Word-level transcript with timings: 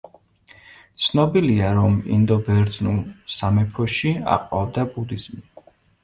ცნობილია, 1.01 1.67
რომ 1.79 1.97
ინდო–ბერძნულ 2.15 2.97
სამეფოში 3.33 4.13
აყვავდა 4.37 4.87
ბუდიზმი. 4.95 5.39